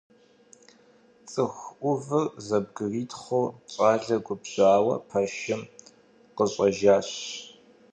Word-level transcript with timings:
Цӏыху 1.29 1.69
ӏувыр 1.79 2.25
зэбгритхъуу, 2.45 3.47
щӏалэр 3.71 4.13
губжьауэ 4.25 4.95
пэшым 5.07 5.61
къыщӀэжащ. 6.35 7.09